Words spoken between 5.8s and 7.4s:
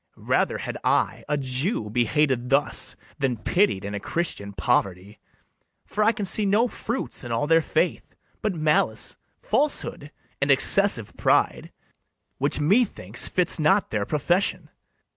For I can see no fruits in